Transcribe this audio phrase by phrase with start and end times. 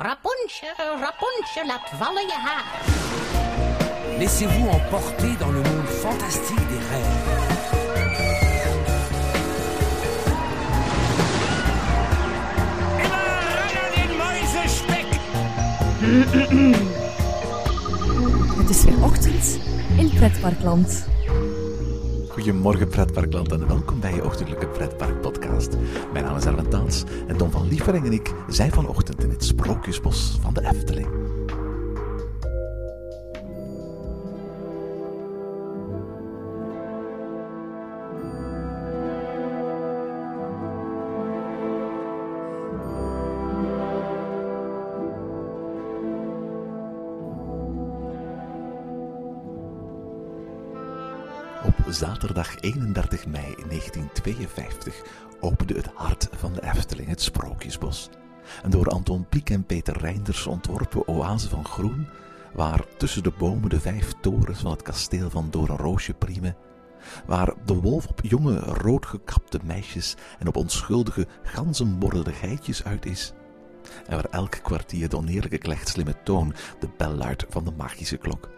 [0.00, 2.64] Rapunzel, Rapunzel, laat vallen je haar.
[4.18, 7.26] Laissez-vous emporter dans le monde fantastique des rêves.
[18.56, 19.58] Het is weer ochtend
[19.96, 21.06] in Pretparkland.
[22.38, 25.76] Goedemorgen pretparkland en welkom bij je ochtendelijke pretparkpodcast.
[26.12, 29.44] Mijn naam is Erwin Taans en Don van Lievering en ik zijn vanochtend in het
[29.44, 30.37] Sprookjesbos
[51.98, 55.02] zaterdag 31 mei 1952
[55.40, 58.08] opende het hart van de Efteling het Sprookjesbos.
[58.62, 62.08] Een door Anton Pieck en Peter Reinders ontworpen oase van groen,
[62.54, 66.56] waar tussen de bomen de vijf torens van het kasteel van Doornroosje priemen,
[67.26, 73.32] waar de wolf op jonge roodgekapte meisjes en op onschuldige ganzenborrelde geitjes uit is,
[74.06, 78.57] en waar elk kwartier de oneerlijke klechtslimme toon de bel luidt van de magische klok.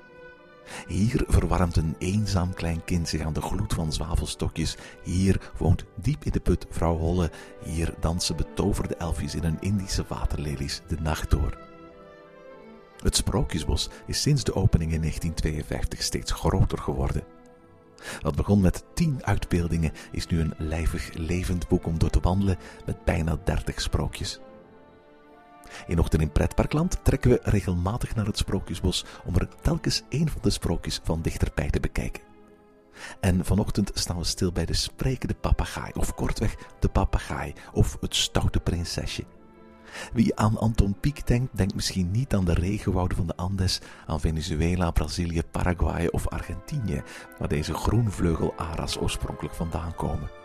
[0.87, 4.77] Hier verwarmt een eenzaam klein kind zich aan de gloed van zwavelstokjes.
[5.03, 7.31] Hier woont diep in de put vrouw Holle.
[7.65, 11.59] Hier dansen betoverde elfjes in hun Indische waterlelies de nacht door.
[13.03, 17.23] Het Sprookjesbos is sinds de opening in 1952 steeds groter geworden.
[18.21, 22.59] Wat begon met tien uitbeeldingen is nu een lijvig levend boek om door te wandelen
[22.87, 24.41] met bijna dertig sprookjes.
[25.87, 30.41] In Ochtend in Pretparkland trekken we regelmatig naar het Sprookjesbos om er telkens één van
[30.43, 32.23] de sprookjes van dichterbij te bekijken.
[33.21, 38.15] En vanochtend staan we stil bij de sprekende papegaai, of kortweg de papegaai, of het
[38.15, 39.25] stoute prinsesje.
[40.13, 44.21] Wie aan Anton Pieck denkt, denkt misschien niet aan de regenwouden van de Andes, aan
[44.21, 47.03] Venezuela, Brazilië, Paraguay of Argentinië,
[47.39, 50.40] waar deze groenvleugelaras oorspronkelijk vandaan komen.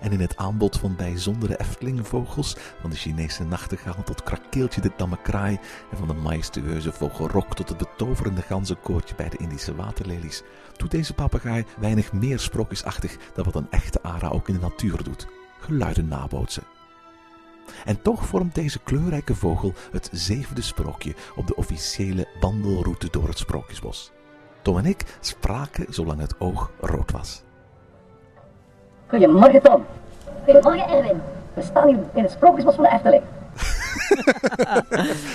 [0.00, 5.18] En in het aanbod van bijzondere Eftelingenvogels, van de Chinese nachtegaal tot krakeeltje de tamme
[5.22, 5.58] kraai
[5.90, 10.42] en van de majestueuze vogelrok tot het betoverende ganzenkoortje bij de Indische waterlelies,
[10.76, 15.02] doet deze papegaai weinig meer sprookjesachtig dan wat een echte ara ook in de natuur
[15.02, 15.26] doet:
[15.60, 16.64] geluiden nabootsen.
[17.84, 23.38] En toch vormt deze kleurrijke vogel het zevende sprookje op de officiële wandelroute door het
[23.38, 24.12] Sprookjesbos.
[24.62, 27.42] Tom en ik spraken zolang het oog rood was.
[29.12, 29.84] Goedemorgen Tom.
[30.44, 31.20] Goedemorgen Erwin.
[31.54, 33.22] We staan hier in het Sprookjesbos van de Efteling.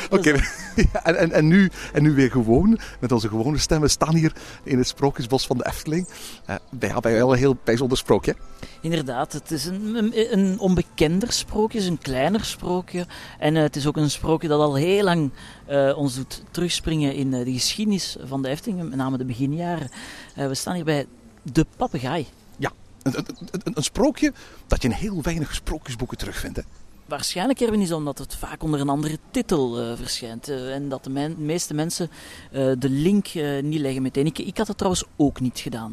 [0.17, 0.29] Oké,
[0.93, 3.81] ja, en, en, en, nu, en nu weer gewoon, met onze gewone stem.
[3.81, 4.33] We staan hier
[4.63, 6.07] in het Sprookjesbos van de Efteling.
[6.49, 8.35] Uh, bij, bij wel een heel bijzonder sprookje.
[8.81, 13.05] Inderdaad, het is een, een, een onbekender sprookje, een kleiner sprookje.
[13.39, 15.31] En uh, het is ook een sprookje dat al heel lang
[15.69, 19.89] uh, ons doet terugspringen in de geschiedenis van de Efteling, met name de beginjaren.
[20.35, 21.05] we staan hier bij
[21.43, 22.27] De Papegaai.
[23.15, 24.33] Een, een, een, sprookje
[24.67, 26.57] dat je in heel weinig sprookjesboeken terugvindt.
[26.57, 26.63] Hè?
[27.05, 30.49] Waarschijnlijk, Erwin, is omdat het vaak onder een andere titel uh, verschijnt.
[30.49, 32.09] Uh, en dat de men, meeste mensen
[32.51, 33.27] uh, de link
[33.61, 34.25] niet leggen meteen.
[34.25, 35.91] Ik, ik had het trouwens ook niet gedaan.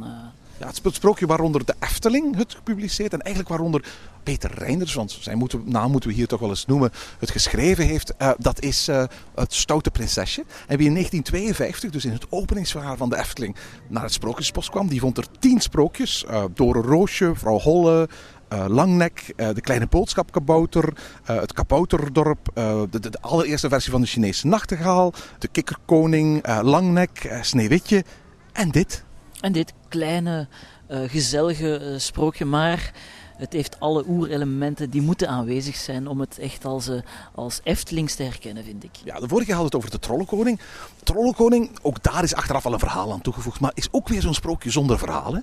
[0.59, 3.85] Ja, het sprookje waaronder de Efteling het gepubliceerd en eigenlijk waaronder
[4.25, 7.87] Peter Reinders, want zijn moeten, naam moeten we hier toch wel eens noemen, het geschreven
[7.87, 8.15] heeft.
[8.39, 8.89] dat is
[9.35, 10.45] het Stoute Prinsesje.
[10.67, 13.57] En wie in 1952, dus in het openingsjaar van de Efteling,
[13.89, 16.25] naar het Sprookjesbos kwam, die vond er tien sprookjes.
[16.55, 18.09] Door Roosje, Vrouw Holle,
[18.55, 20.93] uh, Langnek, uh, de kleine boodschapkabouter,
[21.31, 27.39] uh, het kabouterdorp, de, de, de, allereerste versie van de Chinese nachtegaal, de kikkerkoning, Langnek,
[27.41, 28.05] Sneeuwwitje
[28.53, 29.05] en dit.
[29.41, 30.49] En dit kleine,
[30.89, 32.93] gezellige sprookje, maar
[33.37, 36.91] het heeft alle oerelementen die moeten aanwezig zijn om het echt als,
[37.35, 38.97] als Eftelings te herkennen, vind ik.
[39.05, 40.61] Ja, de vorige had het over de Trollenkoning.
[41.03, 44.35] Trollenkoning, ook daar is achteraf al een verhaal aan toegevoegd, maar is ook weer zo'n
[44.35, 45.41] sprookje zonder verhaal, hè?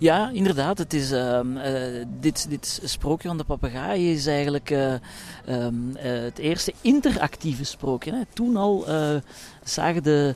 [0.00, 0.78] Ja, inderdaad.
[0.78, 4.94] Het is, uh, uh, dit, dit sprookje van de papegaai is eigenlijk uh,
[5.98, 8.12] het eerste interactieve sprookje.
[8.12, 8.20] Hè.
[8.32, 8.84] Toen al
[9.70, 10.34] zagen de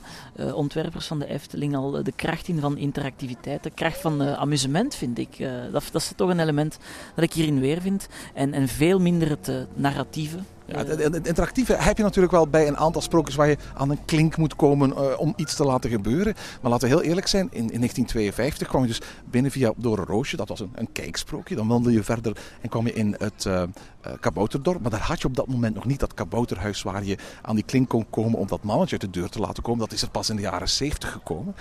[0.53, 5.17] ontwerpers van de Efteling al de kracht in van interactiviteit, de kracht van amusement, vind
[5.17, 5.37] ik.
[5.71, 6.77] dat, dat is toch een element
[7.15, 8.07] dat ik hierin weer vind.
[8.33, 10.37] En, en veel minder het narratieve.
[10.65, 14.05] Ja, het, interactieve heb je natuurlijk wel bij een aantal sprookjes waar je aan een
[14.05, 16.33] klink moet komen om iets te laten gebeuren.
[16.61, 19.97] Maar laten we heel eerlijk zijn, in, in 1952 kwam je dus binnen via Door
[19.97, 21.55] een Roosje, dat was een, een kijksprookje.
[21.55, 23.63] Dan wandelde je verder en kwam je in het uh,
[24.19, 24.81] kabouterdorp.
[24.81, 27.63] Maar daar had je op dat moment nog niet dat kabouterhuis waar je aan die
[27.63, 29.79] klink kon komen om dat mannetje uit de deur te laten komen.
[29.79, 31.55] Dat is er pas in de jaren 70 gekomen.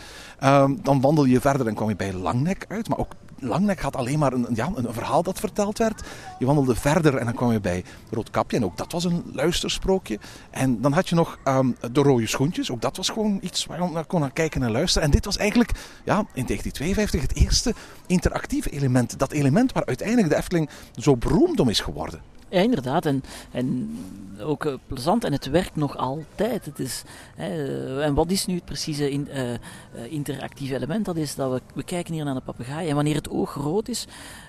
[0.83, 3.13] dan wandelde je verder en kwam je bij Langnek uit, maar ook
[3.45, 6.03] Langnek had alleen maar een, ja, een verhaal dat verteld werd.
[6.39, 8.57] Je wandelde verder en dan kwam je bij Roodkapje.
[8.57, 10.19] En ook dat was een luistersprookje.
[10.51, 12.71] En dan had je nog ehm, de rode schoentjes.
[12.71, 15.07] Ook dat was gewoon iets waar je naar kon kijken en luisteren.
[15.07, 15.71] En dit was eigenlijk
[16.05, 17.75] ja, in 1952 het eerste
[18.07, 19.19] interactieve element.
[19.19, 22.34] Dat element waar uiteindelijk de Efteling zo beroemd om is geworden.
[22.55, 23.07] Ja, inderdaad.
[23.07, 23.99] En, en
[24.41, 25.25] ook uh, plezant.
[25.25, 26.65] En het werkt nog altijd.
[26.65, 27.03] Het is,
[27.39, 31.05] uh, en wat is nu het precieze in, uh, interactieve element?
[31.05, 32.89] Dat is dat we, we kijken hier naar de papegaai.
[32.89, 34.07] En wanneer het oog rood is,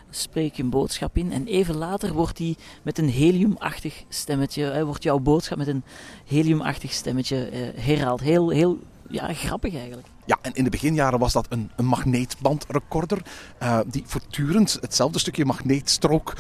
[0.10, 1.32] spreek je een boodschap in.
[1.32, 5.84] En even later wordt die met een heliumachtig stemmetje, wordt jouw boodschap met een
[6.26, 7.36] heliumachtig stemmetje
[7.76, 8.20] herhaald.
[8.20, 8.80] Heel, heel
[9.10, 10.08] ja, grappig eigenlijk.
[10.26, 13.22] Ja, en in de beginjaren was dat een, een magneetbandrecorder
[13.62, 16.34] uh, die voortdurend hetzelfde stukje magneetstrook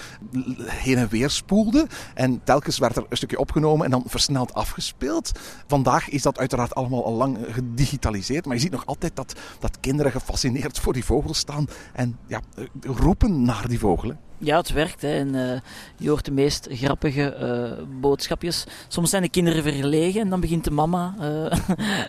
[0.65, 1.87] heen en weer spoelde.
[2.13, 5.31] En telkens werd er een stukje opgenomen en dan versneld afgespeeld.
[5.67, 9.79] Vandaag is dat uiteraard allemaal al lang gedigitaliseerd, maar je ziet nog altijd dat, dat
[9.79, 12.41] kinderen gefascineerd voor die vogels staan en ja,
[12.81, 14.19] roepen naar die vogelen.
[14.45, 15.03] Ja, het werkt.
[15.03, 15.59] En, uh,
[15.97, 18.65] je hoort de meest grappige uh, boodschapjes.
[18.88, 21.24] Soms zijn de kinderen verlegen en dan begint de mama uh,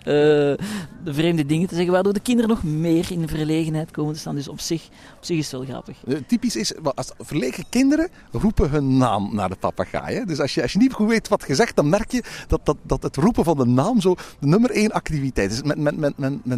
[0.05, 0.57] de
[1.05, 4.35] vreemde dingen te zeggen, waardoor de kinderen nog meer in verlegenheid komen te staan.
[4.35, 5.97] Dus op zich, op zich is het wel grappig.
[6.27, 10.25] typisch is, als verlegen kinderen roepen hun naam naar de papegaai.
[10.25, 12.77] Dus als je, als je niet goed weet wat gezegd, dan merk je dat, dat,
[12.83, 15.63] dat het roepen van de naam zo de nummer één activiteit is.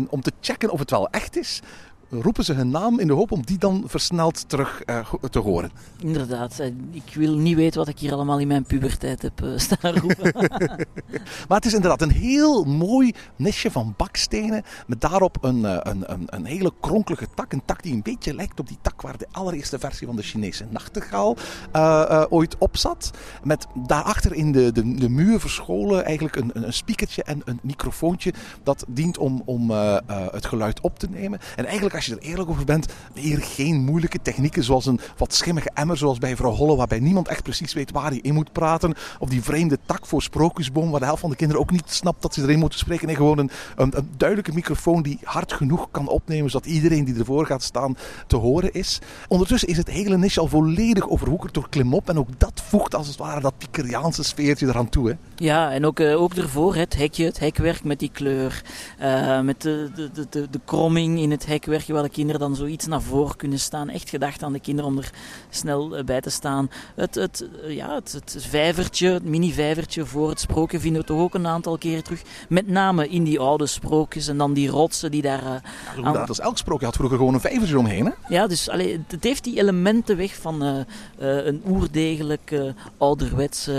[0.09, 1.63] Om te checken of het wel echt is,
[2.11, 5.71] roepen ze hun naam in de hoop om die dan versneld terug uh, te horen.
[5.99, 6.61] Inderdaad,
[6.91, 10.33] ik wil niet weten wat ik hier allemaal in mijn puberteit heb uh, staan roepen.
[11.49, 16.23] maar het is inderdaad een heel mooi nestje van bakstenen met daarop een, een, een,
[16.27, 17.53] een, hele kronkelige tak.
[17.53, 20.23] Een tak die een beetje lijkt op die tak waar de allereerste versie van de
[20.23, 21.37] Chinese nachtegaal
[21.77, 23.11] uh, ooit op zat.
[23.43, 28.33] Met daarachter in de, de, de muur verscholen eigenlijk een, een speakertje en een microfoontje
[28.63, 31.39] dat dient om, om het geluid op te nemen.
[31.57, 35.35] En eigenlijk als je er eerlijk over bent, hier geen moeilijke technieken zoals een wat
[35.35, 38.53] schimmige emmer zoals bij vrouw Holle, waarbij niemand echt precies weet waar hij in moet
[38.53, 38.95] praten.
[39.19, 42.23] Of die vreemde tak voor sprookjesboom, waar de helft van de kinderen ook niet snapt
[42.23, 43.07] dat ze erin moeten spreken.
[43.07, 47.47] Nee, gewoon een, een, duidelijke microfoon die hard genoeg kan opnemen, zodat iedereen die ervoor
[47.47, 47.97] gaat staan
[48.27, 48.99] te horen is.
[49.29, 52.09] Ondertussen is het hele niche al volledig overwoekerd door klimop.
[52.09, 55.09] En ook dat voegt als het ware dat Pikeriaanse sfeertje eraan toe.
[55.09, 55.15] Hè?
[55.37, 58.63] Ja, en ook, uh, ook ervoor het hekje, het hekwerk met die kleur.
[59.01, 62.87] Uh, met de, de, de, de kromming in het hekwerk waar de kinderen dan zoiets
[62.87, 63.89] naar voren kunnen staan.
[63.89, 65.11] Echt gedacht aan de kinderen om er
[65.51, 66.71] snel eh, bij te staan.
[66.95, 71.21] Het, het, eh, ja, het, het vijvertje, het mini-vijvertje voor het sprookje vinden we toch
[71.21, 72.23] ook een aantal keren terug.
[72.49, 75.43] Met name in die oude sprookjes en dan die rotsen die daar...
[75.97, 76.27] Uh, aan...
[76.27, 78.05] elk sprookje had vroeger gewoon een vijvertje omheen.
[78.05, 78.13] Hè?
[78.29, 83.71] Ja, dus allee, het heeft die elementen weg van uh, uh, een oerdegelijk uh, ouderwets,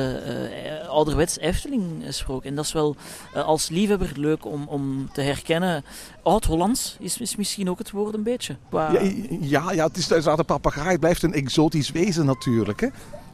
[0.88, 2.50] ouderwets Efteling sprookje.
[2.50, 2.96] En dat is wel
[3.34, 5.84] als liefhebber leuk om, om te herkennen.
[6.24, 8.56] Oud-Hollands is, is misschien ook het woord een beetje.
[8.70, 8.92] Qua...
[8.92, 9.02] Ja,
[9.42, 10.90] ja, ja, het is uiteraard een papegaai.
[10.90, 12.80] Het blijft een exotisch wezen natuurlijk.
[12.80, 12.88] Hè?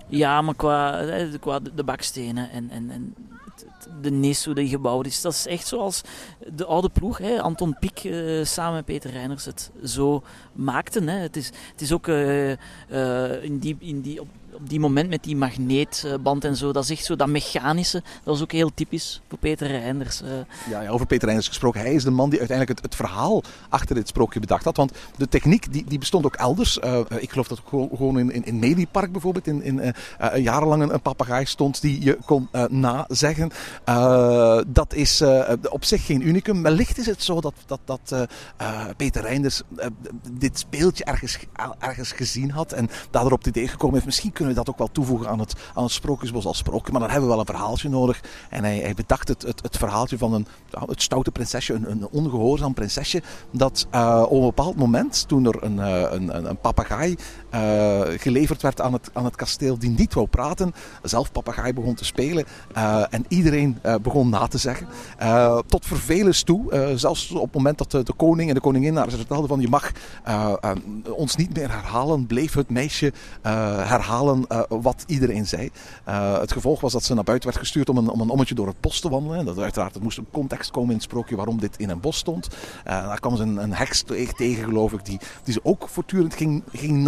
[0.08, 1.06] Ja, maar qua,
[1.40, 3.16] qua de bakstenen en, en, en
[4.02, 5.22] de nis, hoe die gebouwd is.
[5.22, 6.02] Dat is echt zoals
[6.54, 10.24] de oude ploeg, hè, Anton Pieck uh, samen met Peter Reiners het zo
[10.54, 11.08] maakten.
[11.08, 11.18] Hè.
[11.18, 15.10] Het, is, het is ook uh, uh, in die, in die, op, op die moment
[15.10, 18.04] met die magneetband en zo, dat is echt zo dat mechanische.
[18.24, 20.22] Dat is ook heel typisch voor Peter Reinders.
[20.22, 20.30] Uh.
[20.70, 21.82] Ja, ja, over Peter Reinders gesproken.
[21.82, 24.78] Hij is de man die uiteindelijk het, het verhaal achter dit sprookje bedacht had.
[24.78, 26.78] Want de techniek die, die bestond ook elders.
[26.78, 29.94] Uh, ik geloof dat gewoon, in, in, in bijvoorbeeld in, in uh,
[30.38, 33.52] jarenlang een, een papegaai stond die je kon nazeggen.
[34.68, 35.22] dat is
[35.70, 36.64] op zich geen unicum.
[36.64, 38.28] Wellicht is het zo dat, dat, dat
[38.98, 39.62] Peter Reinders
[40.32, 41.38] dit speeltje ergens,
[41.80, 44.06] ergens gezien had en daardoor op het idee gekomen heeft.
[44.06, 46.92] Misschien kunnen we dat ook wel toevoegen aan het, aan het Sprookjesbos als sprookje.
[46.92, 48.22] Maar dan hebben we wel een verhaaltje nodig.
[48.50, 50.48] En hij, hij bedacht het, het, het verhaaltje van een,
[50.86, 53.22] het stoute prinsesje, een, een ongehoorzaam prinsesje.
[53.52, 57.16] Dat uh, op een bepaald moment, toen er een, een, een, een papegaai
[57.56, 61.96] uh, geleverd werd aan het, aan het kasteel die niet wou praten, zelf papegaai begon
[61.96, 62.46] te spelen.
[62.78, 64.88] Uh, en iedereen begon na te zeggen.
[65.68, 69.18] tot vervelens toe, zelfs op het moment dat de, koning en de koningin naar ze
[69.18, 69.92] vertelden van je mag
[71.10, 75.70] ons niet meer herhalen, bleef het meisje herhalen wat iedereen zei.
[76.40, 78.68] Het gevolg was dat ze naar buiten werd gestuurd om een, om een ommetje door
[78.68, 79.46] het bos te wandelen.
[79.46, 82.18] Dat uiteraard, het moest een context komen in het sprookje waarom dit in een bos
[82.18, 82.48] stond.
[82.84, 84.04] Daar kwam ze een, een heks
[84.36, 87.04] tegen, geloof ik, die, die ze ook voortdurend ging, ging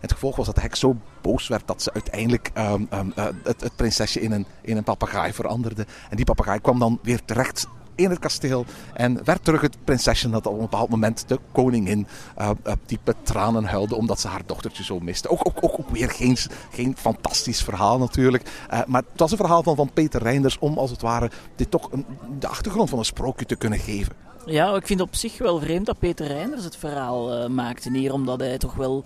[0.00, 3.60] Het gevolg was dat de heks zo boos werd dat ze uiteindelijk um, um, het,
[3.60, 5.86] het, prinsesje in een, in een papegaai veranderde.
[6.10, 8.64] En die papegaai kwam dan weer terecht in het kasteel.
[8.94, 12.06] En werd terug het prinsesje dat op een bepaald moment de koningin
[12.38, 15.28] uh, uh, diepe tranen huilde omdat ze haar dochtertje zo miste.
[15.28, 16.36] Ook, ook, ook, weer geen,
[16.70, 18.50] geen fantastisch verhaal natuurlijk.
[18.86, 21.92] Maar het was een verhaal van, van Peter Reinders om als het ware dit toch
[21.92, 22.06] een,
[22.38, 24.12] de achtergrond van een sprookje te kunnen geven.
[24.46, 28.12] Ja, ik vind het op zich wel vreemd dat Peter Reinders het verhaal maakte hier,
[28.12, 29.04] omdat hij toch wel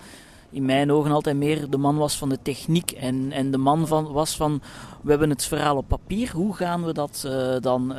[0.51, 3.87] in mijn ogen altijd meer de man was van de techniek en, en de man
[3.87, 4.61] van, was van
[5.03, 7.99] we hebben het verhaal op papier, hoe gaan we dat uh, dan uh,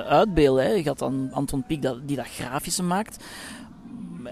[0.00, 0.64] uitbeelden?
[0.64, 0.70] Hè?
[0.70, 3.24] Je had dan Anton Pieck dat, die dat grafische maakt.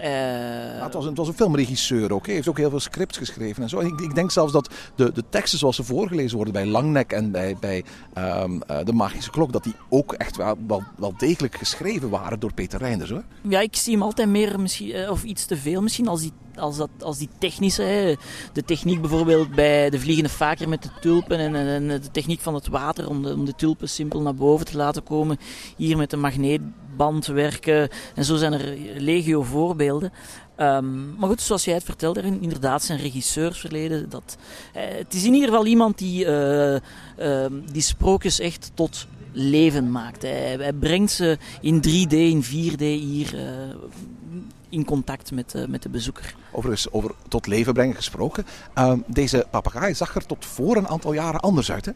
[0.03, 2.25] Uh, het, was een, het, was een, filmregisseur ook.
[2.25, 3.79] Hij heeft ook heel veel scripts geschreven en zo.
[3.79, 7.31] Ik, ik, denk zelfs dat de, de teksten zoals ze voorgelezen worden bij Langnek en
[7.31, 7.83] bij, bij
[8.17, 12.39] um, uh, De Magische Klok, dat die ook echt wel, wel, wel, degelijk geschreven waren
[12.39, 13.09] door Peter Reinders.
[13.09, 13.23] Hoor.
[13.41, 16.77] Ja, ik zie hem altijd meer, misschien, of iets te veel misschien, als die als,
[16.77, 18.15] dat, als die technische, hè,
[18.53, 22.53] de techniek bijvoorbeeld bij de vliegende vaker met de tulpen en, en, de techniek van
[22.53, 25.37] het water om de, om de tulpen simpel naar boven te laten komen.
[25.77, 26.17] Hier met de
[27.01, 30.11] magneetband werken en zo zijn er legio voorbeelden.
[30.57, 34.09] Um, maar goed, zoals jij het vertelde, inderdaad zijn regisseursverleden.
[34.09, 34.37] Dat,
[34.73, 36.79] eh, het is in ieder geval iemand die, uh, uh,
[37.71, 40.21] die sprookjes echt tot leven maakt.
[40.21, 43.35] Hij, brengt ze in 3D, in 4D hier
[44.69, 46.35] in contact met, met de bezoeker.
[46.51, 48.45] Overigens, over tot leven brengen gesproken.
[48.77, 51.91] Uh, deze papegaai zag er tot voor een aantal jaren anders uit, hè?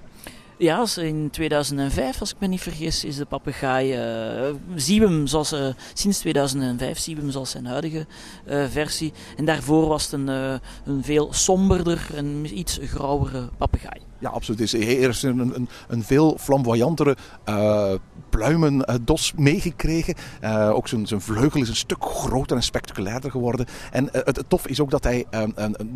[0.58, 3.94] Ja, in 2005, als ik me niet vergis, is de papegaai.
[3.94, 8.06] Uh, zien we hem zoals, uh, sinds 2005 zien we hem zoals zijn huidige
[8.50, 9.14] uh, versie.
[9.38, 14.02] En daarvoor was het een, een veel somberder en iets grauwere papegaai.
[14.26, 14.60] Ja, absoluut.
[14.60, 17.18] Het is eerst een, een, een veel flamboyantere
[17.50, 17.94] uh,
[18.30, 20.16] pluimendos meegekregen.
[20.44, 23.66] Uh, ook zijn, zijn vleugel is een stuk groter en spectaculairder geworden.
[23.92, 25.26] En het, tof is ook dat hij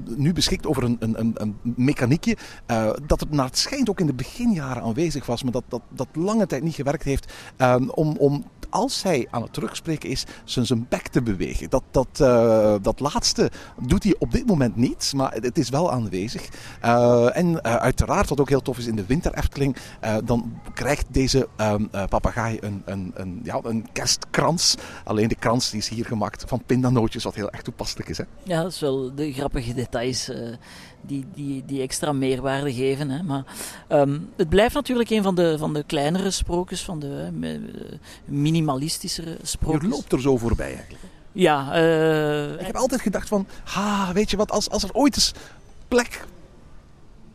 [0.03, 2.37] nu beschikt over een, een, een mechaniekje
[3.05, 6.07] dat het naar het schijnt ook in de beginjaren aanwezig was, maar dat, dat, dat
[6.13, 7.33] lange tijd niet gewerkt heeft
[7.93, 11.69] om, om als hij aan het terugspreken is, zijn, zijn bek te bewegen.
[11.69, 15.91] Dat, dat, uh, dat laatste doet hij op dit moment niet, maar het is wel
[15.91, 16.49] aanwezig.
[16.85, 19.75] Uh, en uh, uiteraard, wat ook heel tof is in de winter Efteling,
[20.25, 21.47] dan krijgt deze
[22.09, 24.75] papegaai een, een, een, ja, een kerstkrans.
[25.03, 28.17] Alleen de krans die is hier gemaakt van pindanootjes, wat heel erg toepasselijk is.
[28.17, 28.23] Hè?
[28.43, 30.31] Ja, dat is wel de grappige details
[31.01, 33.09] die, die, die extra meerwaarde geven.
[33.09, 33.23] Hè.
[33.23, 33.43] Maar
[33.89, 37.59] um, het blijft natuurlijk een van de, van de kleinere sprookjes, van de uh,
[38.25, 39.81] minimalistischere sprookjes.
[39.81, 41.03] Je loopt er zo voorbij eigenlijk.
[41.31, 41.81] Ja.
[41.81, 45.31] Uh, ik heb altijd gedacht van, ha, weet je wat, als, als er ooit eens
[45.87, 46.27] plek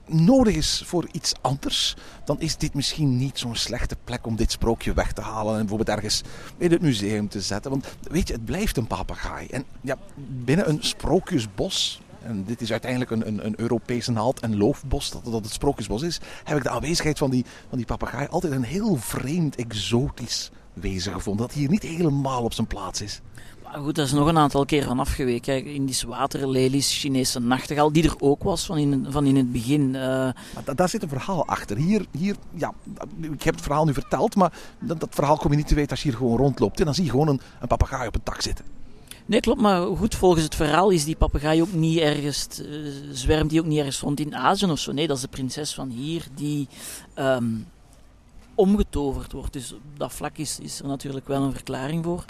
[0.06, 4.52] nodig is voor iets anders, dan is dit misschien niet zo'n slechte plek om dit
[4.52, 6.22] sprookje weg te halen en bijvoorbeeld ergens
[6.58, 7.70] in het museum te zetten.
[7.70, 9.46] Want weet je, het blijft een papegaai.
[9.46, 9.96] En ja,
[10.44, 15.24] binnen een sprookjesbos en dit is uiteindelijk een, een, een Europese naald- en loofbos, dat,
[15.24, 18.62] dat het sprookjesbos is, heb ik de aanwezigheid van die, van die papegaai altijd een
[18.62, 21.46] heel vreemd, exotisch wezen gevonden.
[21.46, 23.20] Dat hier niet helemaal op zijn plaats is.
[23.62, 25.64] Maar goed, dat is nog een aantal keer van afgeweken.
[25.64, 29.80] Indische waterlelies, Chinese nachtegaal, die er ook was van in, van in het begin.
[29.80, 29.92] Uh...
[29.94, 31.76] Maar daar zit een verhaal achter.
[31.76, 32.72] Hier, hier, ja,
[33.20, 35.90] ik heb het verhaal nu verteld, maar dat, dat verhaal kom je niet te weten
[35.90, 36.78] als je hier gewoon rondloopt.
[36.78, 38.64] En dan zie je gewoon een, een papegaai op een tak zitten.
[39.26, 39.60] Nee, klopt.
[39.60, 43.66] Maar goed, volgens het verhaal is die papegaai ook niet ergens, uh, zwermt die ook
[43.66, 44.92] niet ergens rond in Azië of zo.
[44.92, 46.68] Nee, dat is de prinses van hier die
[47.18, 47.66] um,
[48.54, 49.52] omgetoverd wordt.
[49.52, 52.24] Dus op dat vlak is, is er natuurlijk wel een verklaring voor.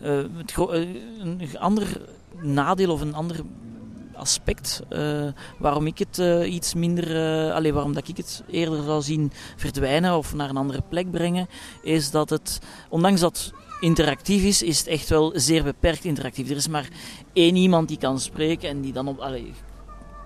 [0.00, 0.66] Het uh,
[1.18, 2.00] een ander
[2.42, 3.40] nadeel of een ander
[4.12, 4.82] aspect
[5.58, 7.06] waarom ik het iets minder,
[7.52, 11.48] allez, waarom dat ik het eerder zou zien verdwijnen of naar een andere plek brengen,
[11.82, 16.50] is dat het, ondanks dat interactief is, is het echt wel zeer beperkt interactief.
[16.50, 16.88] Er is maar
[17.32, 19.18] één iemand die kan spreken en die dan op.
[19.18, 19.52] Allee,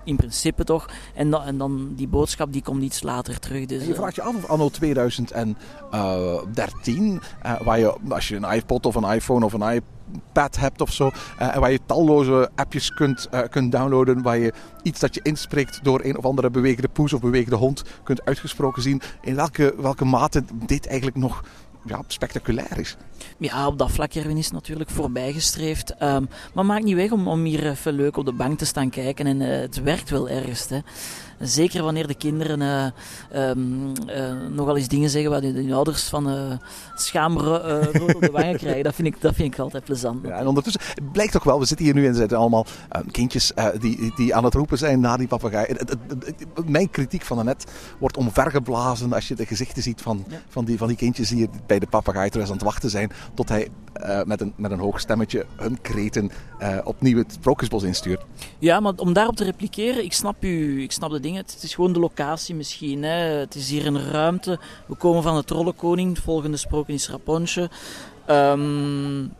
[0.03, 0.89] in principe toch.
[1.13, 3.65] En, dan, en dan die boodschap die komt iets later terug.
[3.65, 8.85] Dus, je vraagt je af of anno 2013, uh, waar je als je een iPod
[8.85, 13.27] of een iPhone of een iPad hebt of zo, uh, waar je talloze appjes kunt,
[13.33, 14.53] uh, kunt downloaden, waar je
[14.83, 18.81] iets dat je inspreekt door een of andere bewegende poes of bewegende hond kunt uitgesproken
[18.81, 21.43] zien, in welke, welke mate dit eigenlijk nog
[21.85, 22.95] ja, spectaculair is.
[23.37, 26.01] Ja, op dat vlak Erwin is natuurlijk voorbijgestreefd.
[26.01, 28.89] Um, maar maakt niet weg om, om hier even leuk op de bank te staan
[28.89, 29.27] kijken.
[29.27, 30.69] En uh, het werkt wel ergens.
[30.69, 30.79] Hè.
[31.39, 36.29] Zeker wanneer de kinderen uh, um, uh, nogal eens dingen zeggen waar hun ouders van
[36.29, 36.51] uh,
[36.95, 38.83] schaam rood op de wangen krijgen.
[38.83, 40.27] Dat vind, ik, dat vind ik altijd plezant.
[40.27, 40.81] Ja, en ondertussen
[41.11, 42.65] blijkt toch wel, we zitten hier nu en zitten allemaal
[43.11, 45.75] kindjes die, die aan het roepen zijn na die papegaai.
[46.65, 47.65] Mijn kritiek van net
[47.99, 50.41] wordt omvergeblazen als je de gezichten ziet van, ja.
[50.49, 53.11] van, die, van die kindjes die bij de papegaai thuis aan het wachten zijn.
[53.33, 53.69] Tot hij
[54.25, 56.31] met, een, met een hoog stemmetje hun kreten
[56.83, 58.25] opnieuw het sprookjesbos instuurt.
[58.59, 61.28] Ja, maar om daarop te repliceren, ik snap, u, ik snap de dingen.
[61.35, 63.03] Het is gewoon de locatie misschien.
[63.03, 63.17] Hè.
[63.17, 64.59] Het is hier een ruimte.
[64.87, 66.09] We komen van de Trollenkoning.
[66.15, 67.67] Het volgende sprookje is Rapunzel.
[68.29, 69.31] Um,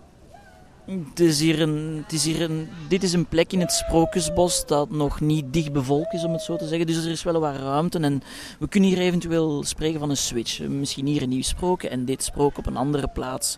[0.89, 4.65] Het is hier een, het is hier een, dit is een plek in het Sprookjesbos
[4.65, 6.87] dat nog niet dicht bevolkt is, om het zo te zeggen.
[6.87, 8.21] Dus er is wel wat ruimte en
[8.59, 10.59] we kunnen hier eventueel spreken van een switch.
[10.59, 13.57] Misschien hier een nieuw sprookje en dit sprook op een andere plaats,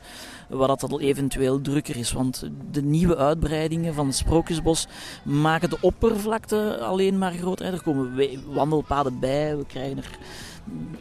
[0.51, 2.11] waar dat al eventueel drukker is.
[2.11, 4.87] Want de nieuwe uitbreidingen van het Sprookjesbos
[5.23, 7.65] maken de oppervlakte alleen maar groter.
[7.65, 10.17] Er komen wandelpaden bij, we krijgen er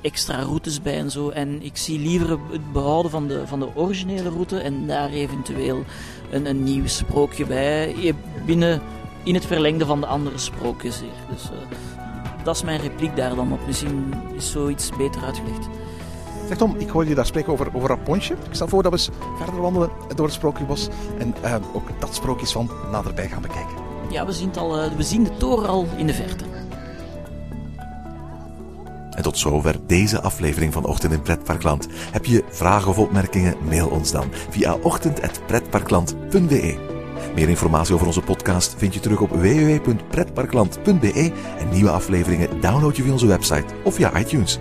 [0.01, 1.29] extra routes bij en zo.
[1.29, 5.85] En ik zie liever het behouden van de, van de originele route en daar eventueel
[6.31, 8.15] een, een nieuw sprookje bij.
[8.47, 8.81] Binnen
[9.23, 11.11] in het verlengde van de andere sprookjes hier.
[11.31, 11.59] Dus uh,
[12.45, 13.67] dat is mijn repliek daar dan op.
[13.67, 15.69] Misschien is zoiets beter uitgelegd.
[16.51, 18.35] Zeg Tom, ik hoor je daar spreken over, over Rapontje.
[18.35, 20.89] Ik stel voor dat we eens verder wandelen door het sprookjesbos
[21.19, 23.77] en uh, ook dat sprookjes van naderbij gaan bekijken.
[24.09, 26.45] Ja, we zien, het al, uh, we zien de toren al in de verte.
[29.11, 31.89] En tot zover deze aflevering van Ochtend in Pretparkland.
[31.93, 33.57] Heb je vragen of opmerkingen?
[33.69, 36.79] Mail ons dan via ochtend.pretparkland.be.
[37.35, 43.03] Meer informatie over onze podcast vind je terug op www.pretparkland.be en nieuwe afleveringen download je
[43.03, 44.61] via onze website of via iTunes.